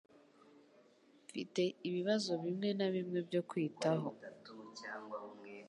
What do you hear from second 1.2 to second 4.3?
Mfite ibibazo bimwe na bimwe byo kwitaho